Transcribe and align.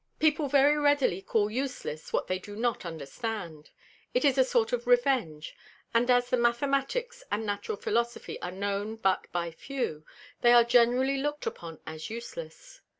People 0.17 0.47
very 0.47 0.79
readily 0.79 1.21
call 1.21 1.51
useless, 1.51 2.11
what 2.11 2.25
they 2.25 2.39
do 2.39 2.55
not 2.55 2.87
understand. 2.87 3.69
It 4.15 4.25
is 4.25 4.39
a 4.39 4.43
sort 4.43 4.73
of 4.73 4.87
Revenge; 4.87 5.55
and 5.93 6.09
as 6.09 6.31
the 6.31 6.37
Mathematicks 6.37 7.21
and 7.31 7.45
Natural 7.45 7.77
Philosophy 7.77 8.41
are 8.41 8.49
known 8.49 8.95
but 8.95 9.27
by 9.31 9.51
few, 9.51 10.03
they 10.41 10.53
are 10.53 10.63
generally 10.63 11.17
look'd 11.17 11.45
upon 11.45 11.79
as 11.85 12.09
useless. 12.09 12.81